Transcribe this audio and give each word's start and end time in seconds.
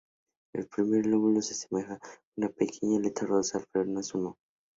El 0.55 0.65
primer 0.65 1.05
lóbulo 1.05 1.43
se 1.43 1.53
asemeja 1.53 1.93
a 1.93 1.99
una 2.37 2.49
pequeña 2.49 2.97
aleta 2.97 3.27
dorsal, 3.27 3.65
pero 3.71 3.85
no 3.85 3.99
es 3.99 4.11
uno. 4.15 4.35